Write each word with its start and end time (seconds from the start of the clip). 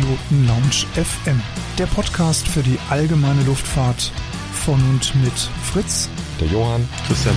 Privatpiloten 0.00 0.46
Lounge 0.46 0.86
FM, 0.94 1.42
der 1.78 1.86
Podcast 1.86 2.46
für 2.48 2.62
die 2.62 2.78
allgemeine 2.88 3.42
Luftfahrt 3.44 4.12
von 4.52 4.80
und 4.88 5.14
mit 5.16 5.38
Fritz, 5.62 6.08
der 6.40 6.48
Johann, 6.48 6.88
Christian. 7.06 7.36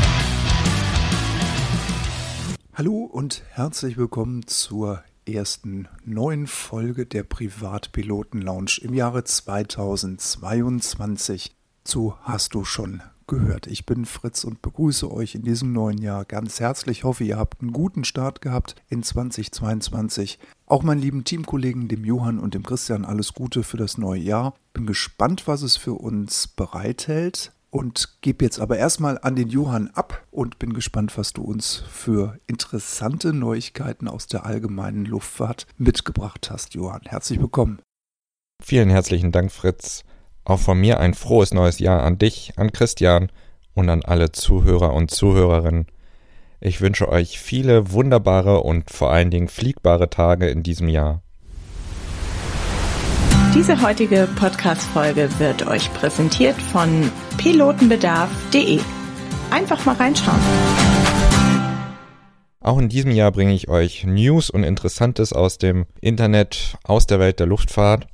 Hallo 2.74 3.04
und 3.04 3.44
herzlich 3.50 3.98
willkommen 3.98 4.48
zur 4.48 5.04
ersten 5.26 5.90
neuen 6.06 6.48
Folge 6.48 7.06
der 7.06 7.24
Privatpiloten 7.24 8.42
Lounge 8.42 8.80
im 8.82 8.94
Jahre 8.94 9.26
2022 9.26 11.54
zu 11.84 12.16
Hast 12.22 12.54
du 12.54 12.64
schon 12.64 13.04
gehört. 13.28 13.68
Ich 13.68 13.86
bin 13.86 14.06
Fritz 14.06 14.44
und 14.44 14.62
begrüße 14.62 15.12
euch 15.12 15.36
in 15.36 15.44
diesem 15.44 15.74
neuen 15.74 15.98
Jahr 15.98 16.26
ganz 16.26 16.60
herzlich. 16.60 17.00
Ich 17.00 17.04
hoffe, 17.04 17.24
ihr 17.24 17.38
habt 17.38 17.62
einen 17.62 17.74
guten 17.74 18.04
Start 18.04 18.42
gehabt 18.42 18.76
in 18.90 19.04
2022. 19.04 20.40
Auch 20.74 20.82
meinen 20.82 21.02
lieben 21.02 21.24
Teamkollegen, 21.24 21.88
dem 21.88 22.04
Johann 22.04 22.40
und 22.40 22.56
dem 22.56 22.64
Christian, 22.64 23.06
alles 23.06 23.36
Gute 23.36 23.62
für 23.62 23.78
das 23.78 24.00
neue 24.00 24.22
Jahr. 24.22 24.56
Bin 24.74 24.88
gespannt, 24.88 25.48
was 25.48 25.62
es 25.62 25.78
für 25.78 25.94
uns 25.94 26.48
bereithält 26.48 27.52
und 27.70 28.18
gebe 28.22 28.44
jetzt 28.44 28.60
aber 28.60 28.80
erstmal 28.80 29.20
an 29.22 29.36
den 29.36 29.50
Johann 29.50 29.92
ab 29.94 30.26
und 30.32 30.58
bin 30.58 30.74
gespannt, 30.74 31.16
was 31.16 31.32
du 31.32 31.44
uns 31.44 31.84
für 31.92 32.40
interessante 32.48 33.34
Neuigkeiten 33.34 34.08
aus 34.08 34.26
der 34.26 34.48
allgemeinen 34.48 35.06
Luftfahrt 35.06 35.68
mitgebracht 35.78 36.50
hast, 36.50 36.74
Johann. 36.74 37.02
Herzlich 37.06 37.40
willkommen. 37.40 37.80
Vielen 38.60 38.90
herzlichen 38.90 39.32
Dank, 39.32 39.52
Fritz. 39.52 40.04
Auch 40.44 40.60
von 40.60 40.80
mir 40.80 41.00
ein 41.00 41.14
frohes 41.14 41.54
neues 41.54 41.78
Jahr 41.78 42.02
an 42.02 42.18
dich, 42.18 42.54
an 42.58 42.72
Christian 42.72 43.32
und 43.76 43.90
an 43.90 44.02
alle 44.02 44.32
Zuhörer 44.32 44.96
und 44.96 45.12
Zuhörerinnen. 45.12 45.86
Ich 46.66 46.80
wünsche 46.80 47.10
euch 47.10 47.40
viele 47.40 47.92
wunderbare 47.92 48.62
und 48.62 48.90
vor 48.90 49.12
allen 49.12 49.30
Dingen 49.30 49.50
fliegbare 49.50 50.10
Tage 50.10 50.48
in 50.48 50.64
diesem 50.64 50.88
Jahr. 50.88 51.22
Diese 53.54 53.82
heutige 53.82 54.30
Podcast-Folge 54.38 55.30
wird 55.40 55.68
euch 55.68 55.94
präsentiert 55.94 56.56
von 56.56 57.12
pilotenbedarf.de. 57.36 58.80
Einfach 59.52 59.84
mal 59.84 59.96
reinschauen. 59.96 60.40
Auch 62.62 62.80
in 62.80 62.88
diesem 62.88 63.12
Jahr 63.12 63.34
bringe 63.34 63.54
ich 63.54 63.68
euch 63.68 64.06
News 64.06 64.50
und 64.50 64.64
Interessantes 64.64 65.34
aus 65.34 65.58
dem 65.58 65.86
Internet, 66.00 66.78
aus 66.86 67.08
der 67.08 67.20
Welt 67.20 67.42
der 67.42 67.48
Luftfahrt. 67.48 68.08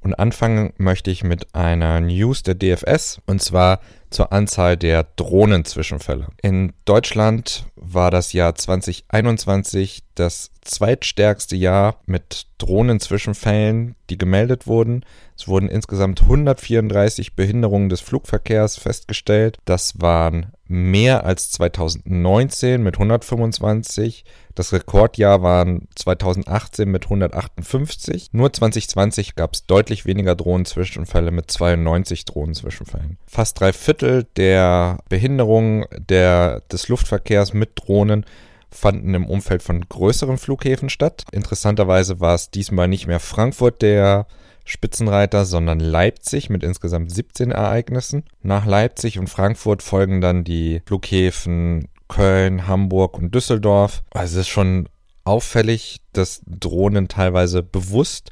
Und 0.00 0.12
anfangen 0.12 0.74
möchte 0.76 1.10
ich 1.10 1.24
mit 1.24 1.54
einer 1.54 2.02
News 2.02 2.42
der 2.42 2.56
DFS 2.56 3.22
und 3.26 3.40
zwar 3.40 3.80
zur 4.16 4.32
Anzahl 4.32 4.78
der 4.78 5.06
Drohnenzwischenfälle. 5.16 6.28
In 6.40 6.72
Deutschland 6.86 7.66
war 7.76 8.10
das 8.10 8.32
Jahr 8.32 8.54
2021 8.54 10.04
das 10.14 10.52
zweitstärkste 10.62 11.54
Jahr 11.54 12.00
mit 12.06 12.46
Drohnenzwischenfällen, 12.56 13.94
die 14.08 14.16
gemeldet 14.16 14.66
wurden. 14.66 15.04
Es 15.36 15.48
wurden 15.48 15.68
insgesamt 15.68 16.22
134 16.22 17.36
Behinderungen 17.36 17.90
des 17.90 18.00
Flugverkehrs 18.00 18.78
festgestellt. 18.78 19.58
Das 19.66 20.00
waren 20.00 20.52
mehr 20.68 21.24
als 21.24 21.50
2019 21.52 22.82
mit 22.82 22.94
125. 22.94 24.24
Das 24.54 24.72
Rekordjahr 24.72 25.42
waren 25.42 25.88
2018 25.94 26.90
mit 26.90 27.04
158. 27.04 28.30
Nur 28.32 28.52
2020 28.52 29.34
gab 29.34 29.54
es 29.54 29.66
deutlich 29.66 30.06
weniger 30.06 30.34
Drohnenzwischenfälle 30.34 31.30
mit 31.30 31.50
92 31.50 32.24
Drohnenzwischenfällen. 32.24 33.18
Fast 33.26 33.60
drei 33.60 33.72
Viertel 33.72 34.26
der 34.36 34.98
Behinderungen 35.08 35.84
der, 35.96 36.60
des 36.72 36.88
Luftverkehrs 36.88 37.52
mit 37.52 37.70
Drohnen 37.74 38.24
fanden 38.70 39.14
im 39.14 39.26
Umfeld 39.26 39.62
von 39.62 39.80
größeren 39.88 40.38
Flughäfen 40.38 40.90
statt. 40.90 41.24
Interessanterweise 41.32 42.20
war 42.20 42.34
es 42.34 42.50
diesmal 42.50 42.88
nicht 42.88 43.06
mehr 43.06 43.20
Frankfurt 43.20 43.82
der 43.82 44.26
Spitzenreiter, 44.66 45.44
sondern 45.44 45.80
Leipzig 45.80 46.50
mit 46.50 46.62
insgesamt 46.62 47.12
17 47.12 47.52
Ereignissen. 47.52 48.24
Nach 48.42 48.66
Leipzig 48.66 49.18
und 49.18 49.30
Frankfurt 49.30 49.82
folgen 49.82 50.20
dann 50.20 50.44
die 50.44 50.82
Flughäfen 50.86 51.88
Köln, 52.08 52.66
Hamburg 52.66 53.16
und 53.16 53.34
Düsseldorf. 53.34 54.02
Also 54.10 54.40
es 54.40 54.46
ist 54.46 54.48
schon 54.48 54.88
auffällig, 55.24 56.00
dass 56.12 56.42
Drohnen 56.46 57.08
teilweise 57.08 57.62
bewusst 57.62 58.30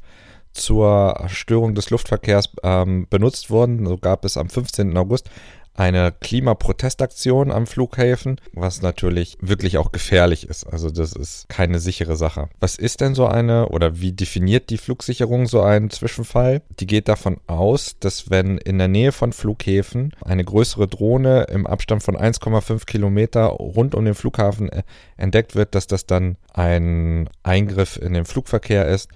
zur 0.52 1.24
Störung 1.26 1.74
des 1.74 1.90
Luftverkehrs 1.90 2.50
ähm, 2.62 3.06
benutzt 3.10 3.50
wurden. 3.50 3.86
So 3.86 3.96
gab 3.96 4.24
es 4.24 4.36
am 4.36 4.48
15. 4.48 4.96
August 4.96 5.28
eine 5.74 6.12
Klimaprotestaktion 6.12 7.50
am 7.50 7.66
Flughäfen, 7.66 8.40
was 8.52 8.80
natürlich 8.80 9.36
wirklich 9.40 9.76
auch 9.78 9.92
gefährlich 9.92 10.48
ist. 10.48 10.64
Also 10.64 10.90
das 10.90 11.12
ist 11.12 11.48
keine 11.48 11.80
sichere 11.80 12.16
Sache. 12.16 12.48
Was 12.60 12.76
ist 12.76 13.00
denn 13.00 13.14
so 13.14 13.26
eine 13.26 13.68
oder 13.68 14.00
wie 14.00 14.12
definiert 14.12 14.70
die 14.70 14.78
Flugsicherung 14.78 15.46
so 15.46 15.62
einen 15.62 15.90
Zwischenfall? 15.90 16.62
Die 16.78 16.86
geht 16.86 17.08
davon 17.08 17.38
aus, 17.46 17.96
dass 17.98 18.30
wenn 18.30 18.58
in 18.58 18.78
der 18.78 18.88
Nähe 18.88 19.12
von 19.12 19.32
Flughäfen 19.32 20.14
eine 20.24 20.44
größere 20.44 20.86
Drohne 20.86 21.44
im 21.50 21.66
Abstand 21.66 22.02
von 22.02 22.16
1,5 22.16 22.86
Kilometer 22.86 23.46
rund 23.46 23.94
um 23.94 24.04
den 24.04 24.14
Flughafen 24.14 24.68
äh, 24.68 24.82
entdeckt 25.16 25.56
wird, 25.56 25.74
dass 25.74 25.86
das 25.86 26.06
dann 26.06 26.36
ein 26.52 27.28
Eingriff 27.42 27.96
in 27.96 28.12
den 28.12 28.24
Flugverkehr 28.24 28.86
ist 28.86 29.08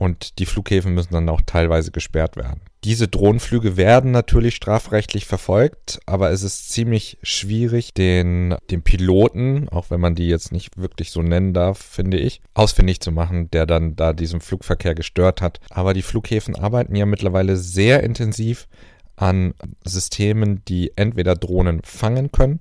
und 0.00 0.38
die 0.38 0.46
Flughäfen 0.46 0.94
müssen 0.94 1.12
dann 1.12 1.28
auch 1.28 1.42
teilweise 1.44 1.90
gesperrt 1.90 2.36
werden. 2.36 2.62
Diese 2.84 3.06
Drohnenflüge 3.06 3.76
werden 3.76 4.12
natürlich 4.12 4.54
strafrechtlich 4.54 5.26
verfolgt, 5.26 6.00
aber 6.06 6.30
es 6.30 6.42
ist 6.42 6.70
ziemlich 6.70 7.18
schwierig, 7.22 7.92
den, 7.92 8.56
den 8.70 8.80
Piloten, 8.80 9.68
auch 9.68 9.90
wenn 9.90 10.00
man 10.00 10.14
die 10.14 10.26
jetzt 10.26 10.52
nicht 10.52 10.78
wirklich 10.78 11.10
so 11.10 11.20
nennen 11.20 11.52
darf, 11.52 11.76
finde 11.76 12.16
ich, 12.16 12.40
ausfindig 12.54 13.00
zu 13.00 13.12
machen, 13.12 13.50
der 13.50 13.66
dann 13.66 13.94
da 13.94 14.14
diesen 14.14 14.40
Flugverkehr 14.40 14.94
gestört 14.94 15.42
hat. 15.42 15.60
Aber 15.68 15.92
die 15.92 16.00
Flughäfen 16.00 16.56
arbeiten 16.56 16.96
ja 16.96 17.04
mittlerweile 17.04 17.58
sehr 17.58 18.02
intensiv 18.02 18.68
an 19.16 19.52
Systemen, 19.84 20.64
die 20.64 20.92
entweder 20.96 21.34
Drohnen 21.34 21.82
fangen 21.84 22.32
können 22.32 22.60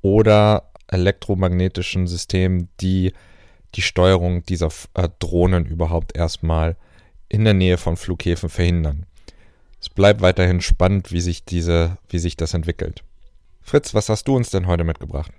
oder 0.00 0.70
elektromagnetischen 0.86 2.06
Systemen, 2.06 2.70
die 2.80 3.12
die 3.74 3.82
Steuerung 3.82 4.44
dieser 4.44 4.68
äh, 4.94 5.08
Drohnen 5.18 5.66
überhaupt 5.66 6.16
erstmal 6.16 6.76
in 7.28 7.44
der 7.44 7.54
Nähe 7.54 7.78
von 7.78 7.96
Flughäfen 7.96 8.48
verhindern. 8.48 9.06
Es 9.80 9.88
bleibt 9.88 10.20
weiterhin 10.20 10.60
spannend, 10.60 11.12
wie 11.12 11.20
sich 11.20 11.44
diese, 11.44 11.98
wie 12.08 12.18
sich 12.18 12.36
das 12.36 12.54
entwickelt. 12.54 13.04
Fritz, 13.62 13.94
was 13.94 14.08
hast 14.08 14.26
du 14.26 14.34
uns 14.34 14.50
denn 14.50 14.66
heute 14.66 14.84
mitgebracht? 14.84 15.30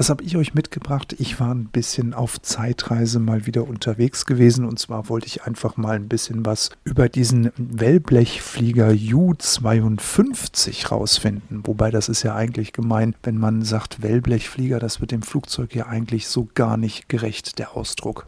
Was 0.00 0.08
habe 0.08 0.24
ich 0.24 0.34
euch 0.38 0.54
mitgebracht? 0.54 1.14
Ich 1.18 1.40
war 1.40 1.54
ein 1.54 1.66
bisschen 1.66 2.14
auf 2.14 2.40
Zeitreise 2.40 3.18
mal 3.18 3.44
wieder 3.44 3.68
unterwegs 3.68 4.24
gewesen 4.24 4.64
und 4.64 4.78
zwar 4.78 5.10
wollte 5.10 5.26
ich 5.26 5.42
einfach 5.42 5.76
mal 5.76 5.94
ein 5.94 6.08
bisschen 6.08 6.46
was 6.46 6.70
über 6.84 7.10
diesen 7.10 7.52
Wellblechflieger 7.58 8.92
U-52 8.92 10.88
rausfinden. 10.88 11.66
Wobei 11.66 11.90
das 11.90 12.08
ist 12.08 12.22
ja 12.22 12.34
eigentlich 12.34 12.72
gemein, 12.72 13.14
wenn 13.24 13.36
man 13.36 13.60
sagt 13.60 14.00
Wellblechflieger, 14.00 14.78
das 14.78 15.02
wird 15.02 15.10
dem 15.10 15.20
Flugzeug 15.20 15.74
ja 15.74 15.86
eigentlich 15.86 16.28
so 16.28 16.48
gar 16.54 16.78
nicht 16.78 17.10
gerecht, 17.10 17.58
der 17.58 17.76
Ausdruck. 17.76 18.26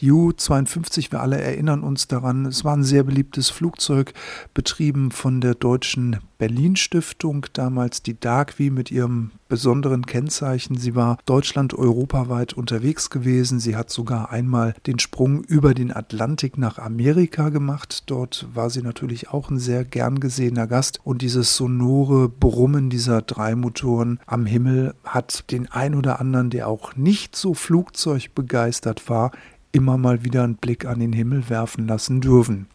Die 0.00 0.10
U-52, 0.12 1.12
wir 1.12 1.20
alle 1.20 1.38
erinnern 1.38 1.82
uns 1.82 2.08
daran, 2.08 2.46
es 2.46 2.64
war 2.64 2.74
ein 2.74 2.84
sehr 2.84 3.02
beliebtes 3.02 3.50
Flugzeug, 3.50 4.14
betrieben 4.54 5.10
von 5.10 5.42
der 5.42 5.54
deutschen 5.54 6.16
Berlin-Stiftung, 6.38 7.44
damals 7.52 8.02
die 8.02 8.18
Darkvi 8.18 8.70
mit 8.70 8.90
ihrem 8.90 9.30
besonderen 9.50 10.06
Kennzeichen. 10.06 10.78
Sie 10.78 10.94
war 10.94 11.18
Deutschland 11.26 11.74
europaweit 11.74 12.54
unterwegs 12.54 13.10
gewesen. 13.10 13.60
Sie 13.60 13.76
hat 13.76 13.90
sogar 13.90 14.30
einmal 14.30 14.74
den 14.86 14.98
Sprung 14.98 15.44
über 15.44 15.74
den 15.74 15.94
Atlantik 15.94 16.56
nach 16.56 16.78
Amerika 16.78 17.50
gemacht. 17.50 18.04
Dort 18.06 18.46
war 18.54 18.70
sie 18.70 18.80
natürlich 18.80 19.28
auch 19.28 19.50
ein 19.50 19.58
sehr 19.58 19.84
gern 19.84 20.18
gesehener 20.18 20.66
Gast. 20.66 21.00
Und 21.04 21.20
dieses 21.20 21.58
sonore 21.58 22.30
Brummen 22.30 22.88
dieser 22.88 23.20
drei 23.20 23.54
Motoren 23.54 24.18
am 24.24 24.46
Himmel 24.46 24.94
hat 25.04 25.50
den 25.50 25.70
ein 25.70 25.94
oder 25.94 26.20
anderen, 26.20 26.48
der 26.48 26.68
auch 26.68 26.96
nicht 26.96 27.36
so 27.36 27.52
flugzeugbegeistert 27.52 29.10
war, 29.10 29.32
immer 29.72 29.98
mal 29.98 30.24
wieder 30.24 30.44
einen 30.44 30.56
Blick 30.56 30.84
an 30.84 31.00
den 31.00 31.12
Himmel 31.12 31.48
werfen 31.48 31.86
lassen 31.86 32.20
dürfen. 32.20 32.66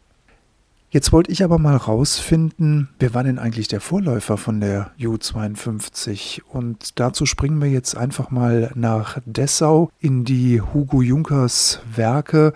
Jetzt 0.95 1.11
wollte 1.11 1.29
ich 1.29 1.43
aber 1.43 1.57
mal 1.57 1.75
rausfinden, 1.75 2.87
wer 2.99 3.13
war 3.13 3.23
denn 3.25 3.37
eigentlich 3.37 3.67
der 3.67 3.81
Vorläufer 3.81 4.37
von 4.37 4.61
der 4.61 4.91
U-52? 4.97 6.41
Und 6.43 6.99
dazu 6.99 7.25
springen 7.25 7.61
wir 7.61 7.69
jetzt 7.69 7.97
einfach 7.97 8.31
mal 8.31 8.71
nach 8.75 9.19
Dessau 9.25 9.89
in 9.99 10.23
die 10.23 10.61
Hugo 10.61 11.01
Junkers 11.01 11.81
Werke. 11.93 12.53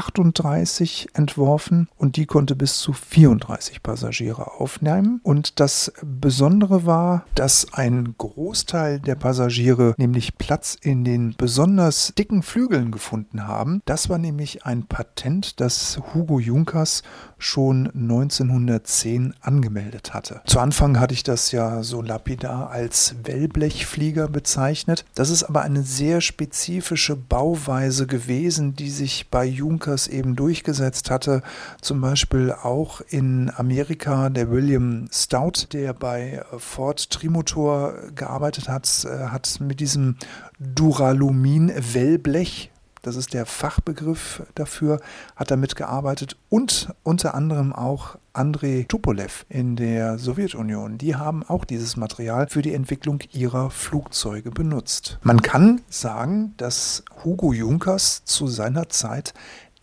G38 0.00 1.08
entworfen 1.14 1.88
und 1.96 2.16
die 2.16 2.26
konnte 2.26 2.56
bis 2.56 2.78
zu 2.78 2.92
34 2.92 3.82
Passagiere 3.82 4.52
aufnehmen. 4.58 5.20
Und 5.22 5.60
das 5.60 5.92
Besondere 6.02 6.86
war, 6.86 7.24
dass 7.34 7.72
ein 7.72 8.14
Großteil 8.16 9.00
der 9.00 9.14
Passagiere 9.14 9.94
nämlich 9.98 10.38
Platz 10.38 10.76
in 10.80 11.04
den 11.04 11.34
besonders 11.36 12.12
dicken 12.16 12.42
Flügeln 12.42 12.90
gefunden 12.90 13.46
haben. 13.46 13.82
Das 13.84 14.08
war 14.08 14.18
nämlich 14.18 14.64
ein 14.64 14.84
Patent, 14.84 15.60
das 15.60 16.00
Hugo 16.14 16.38
Junkers 16.38 17.02
schon 17.38 17.88
1910 17.88 19.34
angemeldet 19.40 20.14
hatte. 20.14 20.42
Zu 20.46 20.60
Anfang 20.60 21.00
hatte 21.00 21.14
ich 21.14 21.22
das 21.22 21.52
ja 21.52 21.82
so 21.82 22.02
lapidar 22.02 22.70
als 22.70 23.16
Wellblechflieger 23.24 24.28
bezeichnet. 24.28 25.04
Das 25.14 25.30
ist 25.30 25.44
aber 25.44 25.62
eine 25.62 25.82
sehr 25.82 26.20
spezifische 26.20 27.16
Bauweise 27.16 28.06
gewesen, 28.06 28.76
die 28.76 28.90
sich 28.90 29.28
bei 29.30 29.44
Junkers 29.90 30.06
eben 30.06 30.36
durchgesetzt 30.36 31.10
hatte. 31.10 31.42
Zum 31.80 32.00
Beispiel 32.00 32.52
auch 32.52 33.00
in 33.08 33.50
Amerika 33.56 34.30
der 34.30 34.48
William 34.50 35.08
Stout, 35.10 35.66
der 35.72 35.94
bei 35.94 36.44
Ford 36.58 37.10
Trimotor 37.10 37.94
gearbeitet 38.14 38.68
hat, 38.68 39.04
äh, 39.04 39.26
hat 39.26 39.58
mit 39.60 39.80
diesem 39.80 40.14
Duralumin-Wellblech 40.60 42.70
das 43.02 43.16
ist 43.16 43.32
der 43.32 43.46
Fachbegriff 43.46 44.42
dafür, 44.54 45.00
hat 45.34 45.50
damit 45.50 45.74
gearbeitet 45.74 46.36
und 46.50 46.92
unter 47.02 47.34
anderem 47.34 47.72
auch 47.72 48.18
Andrei 48.32 48.84
Tupolev 48.86 49.46
in 49.48 49.74
der 49.74 50.18
Sowjetunion. 50.18 50.98
Die 50.98 51.16
haben 51.16 51.42
auch 51.42 51.64
dieses 51.64 51.96
Material 51.96 52.48
für 52.48 52.60
die 52.60 52.74
Entwicklung 52.74 53.20
ihrer 53.32 53.70
Flugzeuge 53.70 54.50
benutzt. 54.50 55.18
Man 55.22 55.40
kann 55.40 55.80
sagen, 55.88 56.54
dass 56.58 57.02
Hugo 57.24 57.52
Junkers 57.52 58.24
zu 58.24 58.46
seiner 58.46 58.90
Zeit 58.90 59.32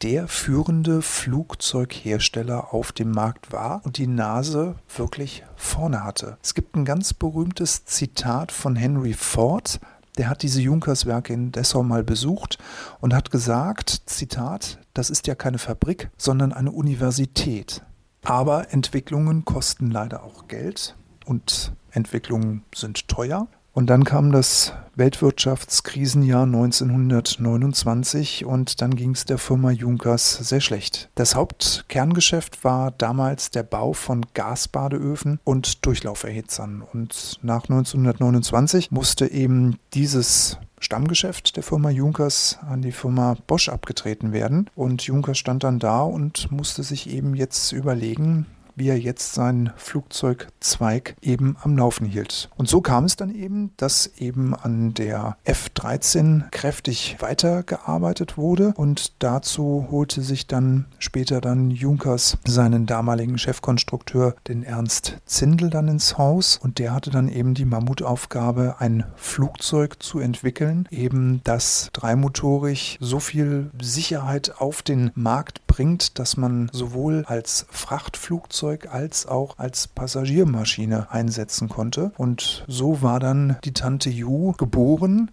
der 0.01 0.27
führende 0.27 1.01
Flugzeughersteller 1.01 2.73
auf 2.73 2.91
dem 2.91 3.11
Markt 3.11 3.51
war 3.51 3.81
und 3.83 3.97
die 3.97 4.07
Nase 4.07 4.75
wirklich 4.95 5.43
vorne 5.55 6.03
hatte. 6.03 6.37
Es 6.43 6.53
gibt 6.53 6.75
ein 6.75 6.85
ganz 6.85 7.13
berühmtes 7.13 7.85
Zitat 7.85 8.51
von 8.51 8.75
Henry 8.75 9.13
Ford, 9.13 9.79
der 10.17 10.29
hat 10.29 10.41
diese 10.41 10.61
Junkerswerke 10.61 11.33
in 11.33 11.51
Dessau 11.51 11.83
mal 11.83 12.03
besucht 12.03 12.57
und 12.99 13.13
hat 13.13 13.29
gesagt, 13.29 14.01
Zitat, 14.07 14.79
das 14.93 15.09
ist 15.09 15.27
ja 15.27 15.35
keine 15.35 15.59
Fabrik, 15.59 16.09
sondern 16.17 16.53
eine 16.53 16.71
Universität. 16.71 17.83
Aber 18.23 18.73
Entwicklungen 18.73 19.45
kosten 19.45 19.91
leider 19.91 20.23
auch 20.23 20.47
Geld 20.47 20.95
und 21.25 21.73
Entwicklungen 21.91 22.63
sind 22.73 23.07
teuer. 23.07 23.47
Und 23.77 23.91
dann 23.91 24.05
kam 24.05 24.31
das 24.31 24.73
Weltwirtschaftskrisenjahr 24.95 26.45
1929 26.45 28.43
und 28.43 28.81
dann 28.81 28.95
ging 28.95 29.11
es 29.11 29.25
der 29.25 29.37
Firma 29.37 29.69
Junkers 29.69 30.33
sehr 30.33 30.61
schlecht. 30.61 31.11
Das 31.13 31.35
Hauptkerngeschäft 31.35 32.63
war 32.63 32.89
damals 32.89 33.51
der 33.51 33.61
Bau 33.61 33.93
von 33.93 34.25
Gasbadeöfen 34.33 35.39
und 35.43 35.85
Durchlauferhitzern. 35.85 36.81
Und 36.91 37.37
nach 37.43 37.69
1929 37.69 38.89
musste 38.89 39.29
eben 39.29 39.77
dieses 39.93 40.57
Stammgeschäft 40.79 41.55
der 41.55 41.61
Firma 41.61 41.91
Junkers 41.91 42.57
an 42.67 42.81
die 42.81 42.91
Firma 42.91 43.35
Bosch 43.45 43.69
abgetreten 43.69 44.31
werden. 44.31 44.71
Und 44.73 45.03
Junkers 45.03 45.37
stand 45.37 45.63
dann 45.63 45.77
da 45.77 46.01
und 46.01 46.51
musste 46.51 46.81
sich 46.81 47.11
eben 47.11 47.35
jetzt 47.35 47.73
überlegen, 47.73 48.47
wie 48.77 48.89
er 48.89 48.97
jetzt 48.97 49.33
seinen 49.33 49.71
Flugzeugzweig 49.75 51.15
eben 51.21 51.57
am 51.61 51.77
Laufen 51.77 52.05
hielt. 52.05 52.49
Und 52.55 52.69
so 52.69 52.79
kam 52.79 53.03
es 53.03 53.15
dann 53.15 53.33
eben, 53.33 53.71
dass 53.75 54.11
eben 54.17 54.55
an 54.55 54.93
der 54.93 55.35
F-13 55.43 56.49
kräftig 56.51 57.17
weitergearbeitet 57.19 58.37
wurde 58.37 58.73
und 58.77 59.13
dazu 59.19 59.87
holte 59.91 60.21
sich 60.21 60.47
dann 60.47 60.85
später 60.99 61.41
dann 61.41 61.71
Junkers 61.71 62.37
seinen 62.45 62.85
damaligen 62.85 63.37
Chefkonstrukteur, 63.37 64.35
den 64.47 64.63
Ernst 64.63 65.17
Zindel, 65.25 65.69
dann 65.69 65.87
ins 65.87 66.17
Haus 66.17 66.57
und 66.57 66.79
der 66.79 66.93
hatte 66.93 67.09
dann 67.09 67.29
eben 67.29 67.55
die 67.55 67.65
Mammutaufgabe, 67.65 68.75
ein 68.79 69.05
Flugzeug 69.15 70.01
zu 70.01 70.19
entwickeln, 70.19 70.87
eben 70.91 71.41
das 71.43 71.89
dreimotorig 71.93 72.97
so 73.01 73.19
viel 73.19 73.71
Sicherheit 73.81 74.53
auf 74.59 74.83
den 74.83 75.11
Markt 75.15 75.66
bringt, 75.77 76.17
dass 76.17 76.37
man 76.37 76.71
sowohl 76.73 77.23
als 77.27 77.67
Frachtflugzeug 77.69 78.47
Flugzeug 78.47 78.87
als 78.91 79.27
auch 79.27 79.59
als 79.59 79.87
Passagiermaschine 79.87 81.11
einsetzen 81.11 81.69
konnte. 81.69 82.11
Und 82.17 82.65
so 82.67 83.03
war 83.03 83.19
dann 83.19 83.57
die 83.63 83.73
Tante 83.73 84.09
Ju 84.09 84.53
geboren 84.53 85.29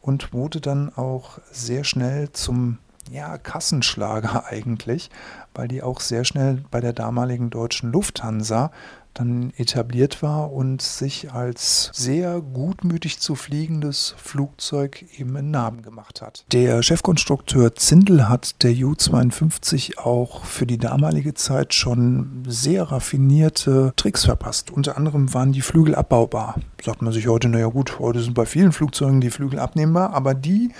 und 0.00 0.32
wurde 0.32 0.60
dann 0.60 0.94
auch 0.94 1.40
sehr 1.50 1.82
schnell 1.82 2.30
zum 2.30 2.78
ja, 3.10 3.38
Kassenschlager 3.38 4.46
eigentlich, 4.48 5.10
weil 5.52 5.66
die 5.66 5.82
auch 5.82 6.00
sehr 6.00 6.24
schnell 6.24 6.62
bei 6.70 6.80
der 6.80 6.92
damaligen 6.92 7.50
deutschen 7.50 7.90
Lufthansa 7.90 8.70
dann 9.18 9.52
etabliert 9.56 10.22
war 10.22 10.52
und 10.52 10.82
sich 10.82 11.32
als 11.32 11.90
sehr 11.92 12.40
gutmütig 12.40 13.18
zu 13.20 13.34
fliegendes 13.34 14.14
Flugzeug 14.16 15.04
eben 15.16 15.36
einen 15.36 15.50
Namen 15.50 15.82
gemacht 15.82 16.22
hat. 16.22 16.44
Der 16.52 16.82
Chefkonstrukteur 16.82 17.74
Zindel 17.74 18.28
hat 18.28 18.62
der 18.62 18.72
U-52 18.72 19.98
auch 19.98 20.44
für 20.44 20.66
die 20.66 20.78
damalige 20.78 21.34
Zeit 21.34 21.74
schon 21.74 22.44
sehr 22.46 22.84
raffinierte 22.84 23.92
Tricks 23.96 24.24
verpasst. 24.24 24.70
Unter 24.70 24.96
anderem 24.96 25.34
waren 25.34 25.52
die 25.52 25.62
Flügel 25.62 25.94
abbaubar. 25.94 26.56
Sagt 26.82 27.02
man 27.02 27.12
sich 27.12 27.26
heute, 27.26 27.48
naja 27.48 27.66
gut, 27.66 27.98
heute 27.98 28.20
sind 28.20 28.34
bei 28.34 28.46
vielen 28.46 28.72
Flugzeugen 28.72 29.20
die 29.20 29.30
Flügel 29.30 29.58
abnehmbar, 29.58 30.14
aber 30.14 30.34
die 30.34 30.70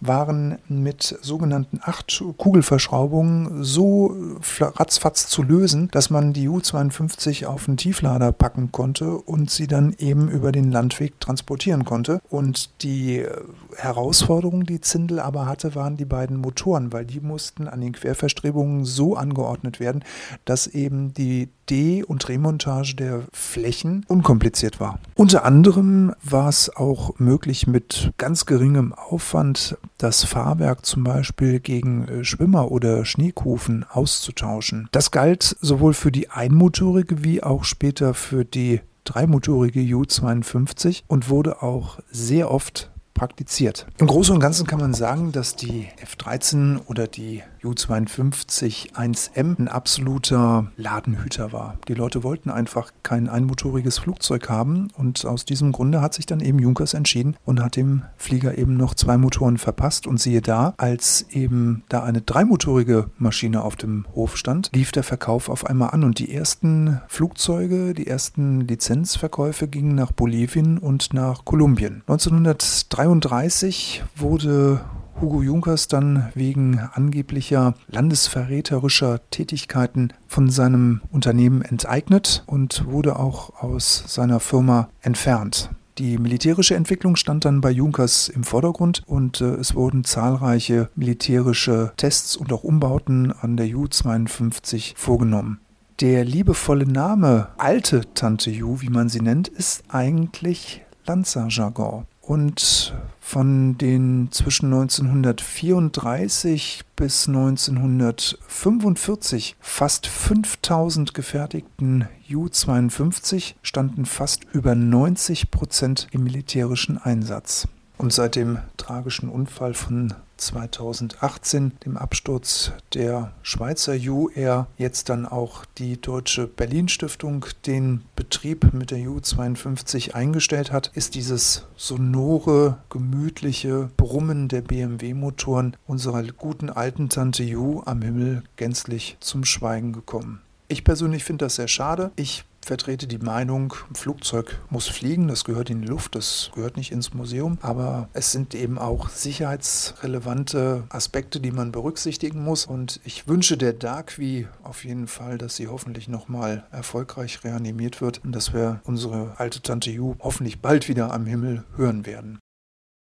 waren 0.00 0.58
mit 0.68 1.18
sogenannten 1.22 1.80
acht 1.82 2.22
Kugelverschraubungen 2.36 3.64
so 3.64 4.16
ratzfatz 4.60 5.28
zu 5.28 5.42
lösen, 5.42 5.88
dass 5.92 6.10
man 6.10 6.32
die 6.32 6.48
U-52 6.48 7.46
auf 7.46 7.68
ein 7.68 7.76
Tieflader 7.76 8.32
packen 8.32 8.72
konnte 8.72 9.16
und 9.16 9.50
sie 9.50 9.66
dann 9.66 9.94
eben 9.98 10.28
über 10.28 10.52
den 10.52 10.70
Landweg 10.70 11.20
transportieren 11.20 11.84
konnte. 11.84 12.20
Und 12.28 12.82
die 12.82 13.18
äh, 13.18 13.30
Herausforderung, 13.76 14.64
die 14.64 14.80
Zindel 14.80 15.20
aber 15.20 15.46
hatte, 15.46 15.74
waren 15.74 15.96
die 15.96 16.04
beiden 16.04 16.36
Motoren, 16.36 16.92
weil 16.92 17.04
die 17.04 17.20
mussten 17.20 17.68
an 17.68 17.80
den 17.80 17.92
Querverstrebungen 17.92 18.84
so 18.84 19.16
angeordnet 19.16 19.80
werden, 19.80 20.04
dass 20.44 20.66
eben 20.66 21.12
die 21.14 21.48
De- 21.70 22.02
und 22.02 22.28
Remontage 22.28 22.94
der 22.94 23.22
Flächen 23.32 24.04
unkompliziert 24.08 24.80
war. 24.80 24.98
Unter 25.14 25.44
anderem 25.44 26.14
war 26.22 26.48
es 26.48 26.74
auch 26.74 27.18
möglich, 27.18 27.66
mit 27.66 28.12
ganz 28.18 28.44
geringem 28.46 28.92
Aufwand 28.92 29.78
das 29.98 30.24
Fahrwerk 30.24 30.84
zum 30.84 31.04
Beispiel 31.04 31.60
gegen 31.60 32.08
äh, 32.08 32.24
Schwimmer 32.24 32.70
oder 32.70 33.04
Schneekufen 33.04 33.84
auszutauschen. 33.88 34.88
Das 34.92 35.10
galt 35.10 35.56
sowohl 35.60 35.94
für 35.94 36.12
die 36.12 36.30
einmotorige 36.30 37.24
wie 37.24 37.42
auch 37.42 37.64
später 37.64 38.14
für 38.14 38.44
die 38.44 38.80
dreimotorige 39.04 39.80
U52 39.80 41.02
und 41.06 41.28
wurde 41.28 41.62
auch 41.62 41.98
sehr 42.10 42.50
oft 42.50 42.90
praktiziert. 43.14 43.86
Im 43.98 44.06
Großen 44.06 44.34
und 44.34 44.40
Ganzen 44.40 44.66
kann 44.66 44.80
man 44.80 44.92
sagen, 44.92 45.32
dass 45.32 45.56
die 45.56 45.88
F-13 46.02 46.80
oder 46.86 47.06
die 47.06 47.42
U-52 47.64 48.92
1M 48.92 49.58
ein 49.58 49.68
absoluter 49.68 50.72
Ladenhüter 50.76 51.52
war. 51.52 51.78
Die 51.88 51.94
Leute 51.94 52.22
wollten 52.22 52.50
einfach 52.50 52.90
kein 53.02 53.28
einmotoriges 53.28 53.98
Flugzeug 53.98 54.48
haben 54.48 54.88
und 54.96 55.24
aus 55.24 55.44
diesem 55.44 55.72
Grunde 55.72 56.00
hat 56.00 56.14
sich 56.14 56.26
dann 56.26 56.40
eben 56.40 56.58
Junkers 56.58 56.94
entschieden 56.94 57.36
und 57.44 57.62
hat 57.62 57.76
dem 57.76 58.02
Flieger 58.16 58.58
eben 58.58 58.76
noch 58.76 58.94
zwei 58.94 59.16
Motoren 59.16 59.58
verpasst 59.58 60.06
und 60.06 60.20
siehe 60.20 60.42
da, 60.42 60.74
als 60.76 61.26
eben 61.30 61.84
da 61.88 62.02
eine 62.02 62.20
dreimotorige 62.20 63.10
Maschine 63.18 63.62
auf 63.62 63.76
dem 63.76 64.06
Hof 64.14 64.36
stand, 64.36 64.70
lief 64.74 64.92
der 64.92 65.02
Verkauf 65.02 65.48
auf 65.48 65.66
einmal 65.66 65.90
an 65.90 66.04
und 66.04 66.18
die 66.18 66.34
ersten 66.34 67.00
Flugzeuge, 67.08 67.94
die 67.94 68.06
ersten 68.06 68.62
Lizenzverkäufe 68.62 69.68
gingen 69.68 69.94
nach 69.94 70.12
Bolivien 70.12 70.78
und 70.78 71.14
nach 71.14 71.44
Kolumbien. 71.44 72.02
1903 72.06 73.04
1933 73.04 74.02
wurde 74.16 74.80
Hugo 75.20 75.42
Junkers 75.42 75.88
dann 75.88 76.30
wegen 76.34 76.78
angeblicher 76.78 77.74
landesverräterischer 77.88 79.20
Tätigkeiten 79.30 80.12
von 80.26 80.50
seinem 80.50 81.00
Unternehmen 81.10 81.62
enteignet 81.62 82.42
und 82.46 82.86
wurde 82.86 83.18
auch 83.18 83.62
aus 83.62 84.04
seiner 84.06 84.40
Firma 84.40 84.88
entfernt. 85.00 85.70
Die 85.98 86.18
militärische 86.18 86.74
Entwicklung 86.74 87.14
stand 87.14 87.44
dann 87.44 87.60
bei 87.60 87.70
Junkers 87.70 88.28
im 88.28 88.42
Vordergrund 88.42 89.02
und 89.06 89.40
äh, 89.40 89.54
es 89.54 89.76
wurden 89.76 90.02
zahlreiche 90.02 90.90
militärische 90.96 91.92
Tests 91.96 92.36
und 92.36 92.52
auch 92.52 92.64
Umbauten 92.64 93.30
an 93.30 93.56
der 93.56 93.68
Ju-52 93.68 94.94
vorgenommen. 94.96 95.60
Der 96.00 96.24
liebevolle 96.24 96.86
Name 96.86 97.50
Alte 97.58 98.02
Tante 98.14 98.50
Ju, 98.50 98.80
wie 98.80 98.88
man 98.88 99.08
sie 99.08 99.20
nennt, 99.20 99.46
ist 99.46 99.84
eigentlich 99.88 100.82
Lanzerjargon. 101.06 102.06
Und 102.26 102.94
von 103.20 103.76
den 103.76 104.28
zwischen 104.30 104.72
1934 104.72 106.80
bis 106.96 107.28
1945 107.28 109.56
fast 109.60 110.06
5000 110.06 111.12
gefertigten 111.12 112.08
Ju-52 112.26 113.56
standen 113.62 114.06
fast 114.06 114.44
über 114.52 114.74
90 114.74 115.50
Prozent 115.50 116.06
im 116.12 116.24
militärischen 116.24 116.96
Einsatz. 116.96 117.68
Und 117.96 118.12
seit 118.12 118.36
dem 118.36 118.58
tragischen 118.76 119.28
Unfall 119.28 119.74
von 119.74 120.14
2018, 120.36 121.72
dem 121.84 121.96
Absturz 121.96 122.72
der 122.92 123.32
Schweizer 123.42 123.94
U-Air, 123.94 124.66
jetzt 124.76 125.08
dann 125.08 125.26
auch 125.26 125.64
die 125.78 126.00
Deutsche 126.00 126.46
Berlin 126.46 126.88
Stiftung 126.88 127.46
den 127.66 128.02
Betrieb 128.16 128.72
mit 128.74 128.90
der 128.90 128.98
U-52 128.98 130.12
eingestellt 130.12 130.72
hat, 130.72 130.90
ist 130.94 131.14
dieses 131.14 131.66
sonore, 131.76 132.78
gemütliche 132.90 133.90
Brummen 133.96 134.48
der 134.48 134.62
BMW-Motoren 134.62 135.76
unserer 135.86 136.24
guten 136.24 136.70
alten 136.70 137.08
Tante 137.08 137.44
U 137.56 137.82
am 137.86 138.02
Himmel 138.02 138.42
gänzlich 138.56 139.16
zum 139.20 139.44
Schweigen 139.44 139.92
gekommen. 139.92 140.40
Ich 140.66 140.82
persönlich 140.82 141.24
finde 141.24 141.44
das 141.44 141.56
sehr 141.56 141.68
schade. 141.68 142.10
Ich 142.16 142.44
vertrete 142.64 143.06
die 143.06 143.18
Meinung, 143.18 143.74
ein 143.90 143.94
Flugzeug 143.94 144.60
muss 144.70 144.88
fliegen, 144.88 145.28
das 145.28 145.44
gehört 145.44 145.70
in 145.70 145.82
die 145.82 145.88
Luft, 145.88 146.14
das 146.14 146.50
gehört 146.54 146.76
nicht 146.76 146.92
ins 146.92 147.14
Museum, 147.14 147.58
aber 147.62 148.08
es 148.12 148.32
sind 148.32 148.54
eben 148.54 148.78
auch 148.78 149.08
sicherheitsrelevante 149.08 150.84
Aspekte, 150.88 151.40
die 151.40 151.52
man 151.52 151.72
berücksichtigen 151.72 152.42
muss 152.42 152.66
und 152.66 153.00
ich 153.04 153.28
wünsche 153.28 153.56
der 153.56 153.72
Darkvi 153.72 154.48
auf 154.62 154.84
jeden 154.84 155.06
Fall, 155.06 155.38
dass 155.38 155.56
sie 155.56 155.68
hoffentlich 155.68 156.08
nochmal 156.08 156.66
erfolgreich 156.70 157.44
reanimiert 157.44 158.00
wird 158.00 158.24
und 158.24 158.32
dass 158.32 158.52
wir 158.52 158.80
unsere 158.84 159.34
alte 159.38 159.60
Tante 159.62 159.90
Ju 159.90 160.16
hoffentlich 160.20 160.60
bald 160.60 160.88
wieder 160.88 161.12
am 161.12 161.26
Himmel 161.26 161.64
hören 161.76 162.06
werden. 162.06 162.38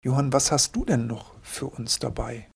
Johann, 0.04 0.34
was 0.34 0.52
hast 0.52 0.76
du 0.76 0.84
denn 0.84 1.08
noch 1.08 1.32
für 1.42 1.68
uns 1.68 2.00
dabei? 2.00 2.48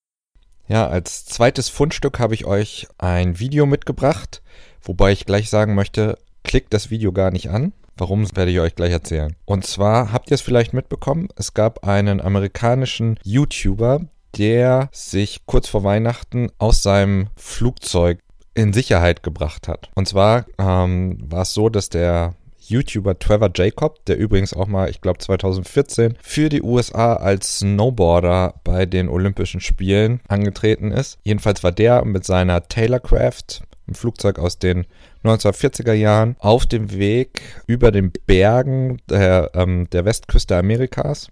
Ja, 0.68 0.88
als 0.88 1.25
zweites 1.25 1.70
Fundstück 1.70 2.20
habe 2.20 2.34
ich 2.34 2.46
euch 2.46 2.88
ein 2.98 3.39
Video 3.39 3.66
mitgebracht, 3.66 4.42
wobei 4.82 5.13
ich 5.13 5.25
gleich 5.25 5.50
sagen 5.50 5.74
möchte, 5.74 6.18
klickt 6.48 6.74
das 6.74 6.89
Video 6.89 7.12
gar 7.12 7.30
nicht 7.30 7.51
an. 7.51 7.74
Warum, 7.98 8.25
werde 8.36 8.51
ich 8.51 8.60
euch 8.60 8.75
gleich 8.75 8.92
erzählen. 8.92 9.36
Und 9.46 9.66
zwar 9.66 10.12
habt 10.12 10.32
ihr 10.32 10.36
es 10.36 10.42
vielleicht 10.42 10.74
mitbekommen, 10.74 11.30
es 11.36 11.54
gab 11.54 11.88
einen 11.88 12.22
amerikanischen 12.22 13.20
YouTuber, 13.24 14.01
der 14.38 14.89
sich 14.92 15.46
kurz 15.46 15.68
vor 15.68 15.84
Weihnachten 15.84 16.51
aus 16.60 16.84
seinem 16.84 17.30
Flugzeug 17.36 18.20
in 18.54 18.72
Sicherheit 18.74 19.24
gebracht 19.24 19.68
hat. 19.68 19.89
Und 19.96 20.08
zwar 20.08 20.46
ähm, 20.58 21.18
war 21.22 21.42
es 21.42 21.54
so, 21.54 21.70
dass 21.70 21.89
der 21.89 22.36
YouTuber 22.68 23.18
Trevor 23.18 23.50
Jacob, 23.56 24.04
der 24.06 24.18
übrigens 24.18 24.54
auch 24.54 24.68
mal, 24.68 24.89
ich 24.89 25.01
glaube 25.01 25.20
2014, 25.20 26.18
für 26.22 26.50
die 26.50 26.62
USA 26.62 27.16
als 27.16 27.60
Snowboarder 27.60 28.56
bei 28.63 28.86
den 28.86 29.10
Olympischen 29.10 29.62
Spielen 29.62 30.20
angetreten 30.27 30.92
ist. 30.92 31.18
Jedenfalls 31.24 31.63
war 31.63 31.72
der 31.72 32.04
mit 32.06 32.25
seiner 32.25 32.68
Taylorcraft, 32.68 33.62
ein 33.88 33.96
Flugzeug 33.96 34.39
aus 34.39 34.60
den 34.60 34.86
1940er 35.24 35.94
Jahren 35.94 36.36
auf 36.39 36.65
dem 36.65 36.91
Weg 36.91 37.41
über 37.67 37.91
den 37.91 38.12
Bergen 38.12 39.01
der, 39.10 39.51
ähm, 39.53 39.89
der 39.91 40.06
Westküste 40.06 40.58
Amerikas. 40.58 41.29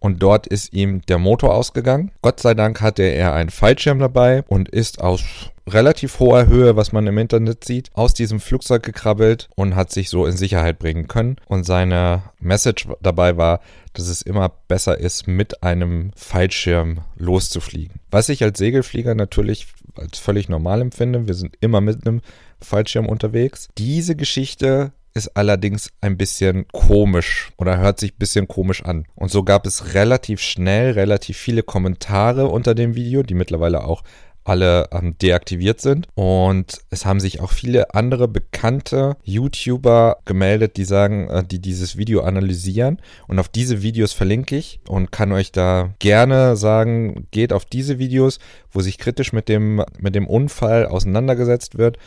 Und 0.00 0.22
dort 0.22 0.46
ist 0.46 0.72
ihm 0.72 1.02
der 1.02 1.18
Motor 1.18 1.54
ausgegangen. 1.54 2.10
Gott 2.22 2.40
sei 2.40 2.54
Dank 2.54 2.80
hatte 2.80 3.02
er 3.02 3.34
einen 3.34 3.50
Fallschirm 3.50 3.98
dabei 3.98 4.42
und 4.48 4.68
ist 4.68 5.00
aus 5.00 5.22
relativ 5.68 6.18
hoher 6.18 6.46
Höhe, 6.46 6.74
was 6.74 6.90
man 6.90 7.06
im 7.06 7.18
Internet 7.18 7.64
sieht, 7.64 7.90
aus 7.92 8.12
diesem 8.12 8.40
Flugzeug 8.40 8.82
gekrabbelt 8.82 9.48
und 9.54 9.76
hat 9.76 9.92
sich 9.92 10.08
so 10.08 10.26
in 10.26 10.36
Sicherheit 10.36 10.78
bringen 10.78 11.06
können. 11.06 11.36
Und 11.46 11.64
seine 11.64 12.22
Message 12.40 12.88
dabei 13.02 13.36
war, 13.36 13.60
dass 13.92 14.08
es 14.08 14.22
immer 14.22 14.50
besser 14.68 14.98
ist, 14.98 15.28
mit 15.28 15.62
einem 15.62 16.10
Fallschirm 16.16 17.00
loszufliegen. 17.16 18.00
Was 18.10 18.28
ich 18.30 18.42
als 18.42 18.58
Segelflieger 18.58 19.14
natürlich 19.14 19.68
als 19.96 20.18
völlig 20.18 20.48
normal 20.48 20.80
empfinde. 20.80 21.26
Wir 21.26 21.34
sind 21.34 21.56
immer 21.60 21.80
mit 21.80 22.06
einem 22.06 22.20
Fallschirm 22.60 23.06
unterwegs. 23.06 23.68
Diese 23.78 24.16
Geschichte 24.16 24.92
ist 25.14 25.36
allerdings 25.36 25.90
ein 26.00 26.16
bisschen 26.16 26.66
komisch 26.68 27.50
oder 27.58 27.78
hört 27.78 28.00
sich 28.00 28.12
ein 28.12 28.18
bisschen 28.18 28.48
komisch 28.48 28.84
an. 28.84 29.06
Und 29.14 29.30
so 29.30 29.42
gab 29.42 29.66
es 29.66 29.94
relativ 29.94 30.40
schnell 30.40 30.92
relativ 30.92 31.36
viele 31.36 31.62
Kommentare 31.62 32.46
unter 32.46 32.74
dem 32.74 32.94
Video, 32.94 33.22
die 33.22 33.34
mittlerweile 33.34 33.84
auch 33.84 34.02
alle 34.44 34.88
ähm, 34.90 35.16
deaktiviert 35.18 35.80
sind. 35.80 36.08
Und 36.14 36.80
es 36.90 37.04
haben 37.04 37.20
sich 37.20 37.40
auch 37.40 37.52
viele 37.52 37.94
andere 37.94 38.26
bekannte 38.26 39.16
YouTuber 39.22 40.18
gemeldet, 40.24 40.76
die 40.76 40.84
sagen, 40.84 41.28
äh, 41.28 41.44
die 41.44 41.60
dieses 41.60 41.96
Video 41.96 42.22
analysieren. 42.22 43.00
Und 43.28 43.38
auf 43.38 43.48
diese 43.48 43.82
Videos 43.82 44.12
verlinke 44.12 44.56
ich 44.56 44.80
und 44.88 45.12
kann 45.12 45.32
euch 45.32 45.52
da 45.52 45.94
gerne 45.98 46.56
sagen, 46.56 47.26
geht 47.30 47.52
auf 47.52 47.64
diese 47.64 47.98
Videos, 47.98 48.38
wo 48.70 48.80
sich 48.80 48.98
kritisch 48.98 49.32
mit 49.32 49.48
dem, 49.48 49.84
mit 49.98 50.14
dem 50.14 50.26
Unfall 50.26 50.86
auseinandergesetzt 50.86 51.78
wird. 51.78 51.98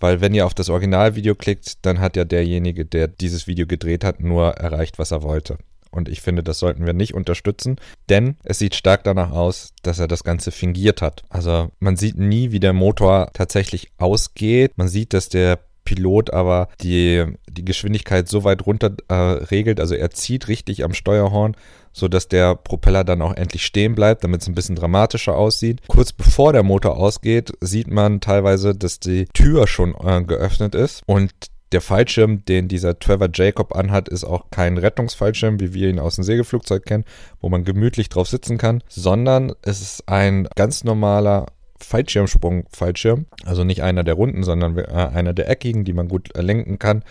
Weil 0.00 0.20
wenn 0.20 0.34
ihr 0.34 0.46
auf 0.46 0.54
das 0.54 0.68
Originalvideo 0.68 1.34
klickt, 1.34 1.84
dann 1.86 2.00
hat 2.00 2.16
ja 2.16 2.24
derjenige, 2.24 2.84
der 2.84 3.08
dieses 3.08 3.46
Video 3.46 3.66
gedreht 3.66 4.04
hat, 4.04 4.20
nur 4.20 4.52
erreicht, 4.52 4.98
was 4.98 5.10
er 5.10 5.22
wollte. 5.22 5.58
Und 5.90 6.08
ich 6.08 6.20
finde, 6.20 6.42
das 6.42 6.58
sollten 6.58 6.86
wir 6.86 6.92
nicht 6.92 7.14
unterstützen, 7.14 7.76
denn 8.08 8.36
es 8.42 8.58
sieht 8.58 8.74
stark 8.74 9.04
danach 9.04 9.30
aus, 9.30 9.72
dass 9.82 10.00
er 10.00 10.08
das 10.08 10.24
Ganze 10.24 10.50
fingiert 10.50 11.00
hat. 11.00 11.22
Also 11.28 11.70
man 11.78 11.96
sieht 11.96 12.18
nie, 12.18 12.50
wie 12.50 12.58
der 12.58 12.72
Motor 12.72 13.30
tatsächlich 13.32 13.92
ausgeht. 13.96 14.72
Man 14.76 14.88
sieht, 14.88 15.12
dass 15.12 15.28
der 15.28 15.60
Pilot 15.84 16.32
aber 16.32 16.68
die, 16.80 17.24
die 17.48 17.64
Geschwindigkeit 17.64 18.28
so 18.28 18.42
weit 18.42 18.66
runter 18.66 18.96
äh, 19.08 19.14
regelt, 19.14 19.80
also 19.80 19.94
er 19.94 20.10
zieht 20.10 20.48
richtig 20.48 20.82
am 20.82 20.94
Steuerhorn, 20.94 21.56
sodass 21.94 22.28
der 22.28 22.56
Propeller 22.56 23.04
dann 23.04 23.22
auch 23.22 23.34
endlich 23.34 23.64
stehen 23.64 23.94
bleibt, 23.94 24.24
damit 24.24 24.42
es 24.42 24.48
ein 24.48 24.54
bisschen 24.54 24.76
dramatischer 24.76 25.34
aussieht. 25.34 25.80
Kurz 25.88 26.12
bevor 26.12 26.52
der 26.52 26.62
Motor 26.62 26.98
ausgeht, 26.98 27.52
sieht 27.60 27.90
man 27.90 28.20
teilweise, 28.20 28.74
dass 28.74 29.00
die 29.00 29.24
Tür 29.32 29.66
schon 29.66 29.94
äh, 30.04 30.22
geöffnet 30.22 30.74
ist 30.74 31.02
und 31.06 31.32
der 31.72 31.80
Fallschirm, 31.80 32.44
den 32.44 32.68
dieser 32.68 32.98
Trevor 32.98 33.28
Jacob 33.32 33.74
anhat, 33.74 34.08
ist 34.08 34.22
auch 34.22 34.50
kein 34.50 34.78
Rettungsfallschirm, 34.78 35.58
wie 35.58 35.74
wir 35.74 35.88
ihn 35.88 35.98
aus 35.98 36.14
dem 36.14 36.22
Segelflugzeug 36.22 36.84
kennen, 36.84 37.04
wo 37.40 37.48
man 37.48 37.64
gemütlich 37.64 38.08
drauf 38.08 38.28
sitzen 38.28 38.58
kann, 38.58 38.82
sondern 38.88 39.52
es 39.62 39.80
ist 39.80 40.08
ein 40.08 40.46
ganz 40.54 40.84
normaler 40.84 41.46
Fallschirmsprung-Fallschirm. 41.80 43.26
Also 43.44 43.64
nicht 43.64 43.82
einer 43.82 44.04
der 44.04 44.14
runden, 44.14 44.44
sondern 44.44 44.78
äh, 44.78 44.84
einer 44.84 45.34
der 45.34 45.50
eckigen, 45.50 45.84
die 45.84 45.92
man 45.92 46.06
gut 46.06 46.30
lenken 46.36 46.78
kann 46.78 47.02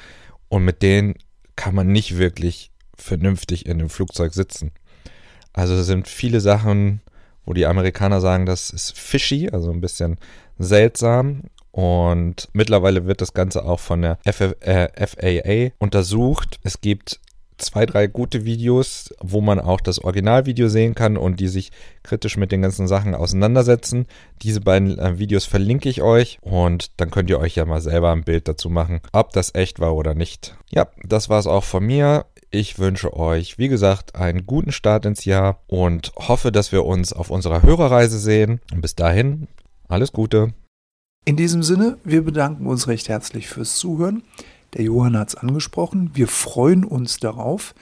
und 0.48 0.63
mit 0.63 0.82
denen 0.82 1.16
kann 1.56 1.75
man 1.75 1.88
nicht 1.88 2.18
wirklich 2.18 2.72
vernünftig 2.98 3.66
in 3.66 3.80
dem 3.80 3.90
Flugzeug 3.90 4.34
sitzen. 4.34 4.72
Also 5.54 5.76
es 5.76 5.86
sind 5.86 6.08
viele 6.08 6.42
Sachen, 6.42 7.02
wo 7.46 7.54
die 7.54 7.66
Amerikaner 7.66 8.22
sagen, 8.22 8.46
das 8.46 8.70
ist 8.70 8.98
fishy, 8.98 9.50
also 9.52 9.72
ein 9.72 9.82
bisschen 9.82 10.18
seltsam. 10.58 11.44
Und 11.72 12.50
mittlerweile 12.54 13.06
wird 13.06 13.22
das 13.22 13.34
Ganze 13.34 13.66
auch 13.66 13.80
von 13.80 14.04
der 14.04 14.20
F 14.26 14.42
äh, 14.42 15.08
FAA 15.08 15.76
untersucht. 15.80 16.60
Es 16.64 16.82
gibt 16.82 17.20
zwei, 17.58 17.86
drei 17.86 18.08
gute 18.08 18.46
Videos, 18.46 19.14
wo 19.20 19.42
man 19.42 19.60
auch 19.60 19.82
das 19.82 20.00
Originalvideo 20.00 20.68
sehen 20.68 20.96
kann 20.96 21.18
und 21.18 21.40
die 21.40 21.48
sich 21.48 21.72
kritisch 22.04 22.38
mit 22.38 22.52
den 22.52 22.62
ganzen 22.62 22.88
Sachen 22.88 23.16
auseinandersetzen. 23.16 24.06
Diese 24.42 24.62
beiden 24.62 25.00
äh, 25.00 25.18
Videos 25.18 25.46
verlinke 25.46 25.90
ich 25.90 26.02
euch 26.02 26.38
und 26.42 27.00
dann 27.00 27.10
könnt 27.10 27.30
ihr 27.30 27.40
euch 27.40 27.56
ja 27.56 27.66
mal 27.66 27.82
selber 27.82 28.12
ein 28.12 28.24
Bild 28.24 28.48
dazu 28.48 28.70
machen, 28.70 29.02
ob 29.12 29.32
das 29.34 29.56
echt 29.56 29.80
war 29.80 29.96
oder 29.96 30.14
nicht. 30.14 30.56
Ja, 30.70 30.88
das 31.04 31.30
war 31.30 31.40
es 31.40 31.48
auch 31.48 31.64
von 31.64 31.86
mir. 31.86 32.26
Ich 32.55 32.77
wünsche 32.77 33.17
euch, 33.17 33.57
wie 33.57 33.67
gesagt, 33.67 34.13
einen 34.13 34.45
guten 34.45 34.72
Start 34.72 35.07
ins 35.07 35.25
Jahr 35.25 35.63
und 35.65 36.12
hoffe, 36.15 36.51
dass 36.51 36.72
wir 36.72 36.86
uns 36.86 37.12
auf 37.12 37.31
unserer 37.31 37.63
Hörerreise 37.63 38.19
sehen. 38.19 38.62
Und 38.72 38.81
bis 38.81 38.93
dahin, 38.93 39.48
alles 39.88 40.12
Gute. 40.12 40.53
In 41.25 41.36
diesem 41.36 41.63
Sinne, 41.63 41.98
wir 42.03 42.24
bedanken 42.24 42.67
uns 42.67 42.88
recht 42.88 43.10
herzlich 43.10 43.48
fürs 43.48 43.77
Zuhören. 43.77 44.22
Der 44.75 44.83
Johann 44.83 45.17
hat 45.17 45.29
es 45.29 45.36
angesprochen. 45.36 46.12
Wir 46.13 46.27
freuen 46.27 46.83
uns 46.86 47.17
darauf, 47.17 47.74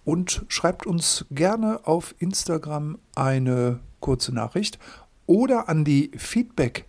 und 0.05 0.45
schreibt 0.49 0.87
uns 0.87 1.25
gerne 1.31 1.87
auf 1.87 2.17
Instagram 2.19 2.99
eine 3.15 3.79
kurze 4.01 4.35
Nachricht 4.35 4.81
oder 5.27 5.69
an 5.69 5.85
die 5.85 6.11
feedback 6.17 6.87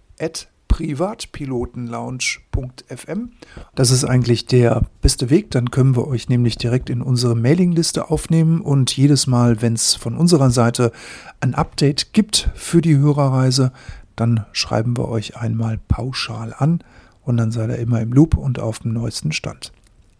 privatpilotenlounge.fm. 0.67 3.31
Das 3.75 3.91
ist 3.91 4.03
eigentlich 4.03 4.45
der 4.45 4.81
beste 5.01 5.29
Weg, 5.29 5.51
dann 5.51 5.71
können 5.71 5.95
wir 5.95 6.07
euch 6.07 6.27
nämlich 6.29 6.57
direkt 6.57 6.89
in 6.89 7.01
unsere 7.01 7.35
Mailingliste 7.35 8.09
aufnehmen 8.09 8.61
und 8.61 8.95
jedes 8.95 9.27
Mal, 9.27 9.61
wenn 9.61 9.73
es 9.73 9.95
von 9.95 10.15
unserer 10.15 10.51
Seite 10.51 10.93
ein 11.39 11.55
Update 11.55 12.13
gibt 12.13 12.49
für 12.55 12.81
die 12.81 12.97
Hörerreise, 12.97 13.71
dann 14.15 14.45
schreiben 14.51 14.97
wir 14.97 15.09
euch 15.09 15.37
einmal 15.37 15.79
pauschal 15.87 16.53
an 16.57 16.83
und 17.23 17.37
dann 17.37 17.51
seid 17.51 17.69
ihr 17.69 17.77
immer 17.77 18.01
im 18.01 18.13
Loop 18.13 18.35
und 18.35 18.59
auf 18.59 18.79
dem 18.79 18.93
neuesten 18.93 19.31
Stand. 19.31 19.71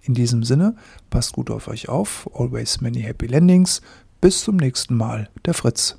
In 0.04 0.14
diesem 0.14 0.44
Sinne, 0.44 0.76
passt 1.10 1.34
gut 1.34 1.52
auf 1.52 1.68
euch 1.68 1.90
auf, 1.90 2.30
always 2.34 2.80
many 2.80 3.02
happy 3.02 3.28
landings, 3.28 3.82
bis 4.22 4.44
zum 4.44 4.56
nächsten 4.58 4.96
Mal, 4.96 5.30
der 5.46 5.54
Fritz. 5.54 5.98